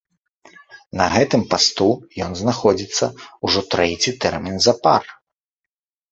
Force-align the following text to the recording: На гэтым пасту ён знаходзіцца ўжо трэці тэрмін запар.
На 0.99 1.05
гэтым 1.15 1.41
пасту 1.51 1.87
ён 2.27 2.31
знаходзіцца 2.39 3.05
ўжо 3.49 3.61
трэці 3.75 4.13
тэрмін 4.25 4.57
запар. 4.67 5.03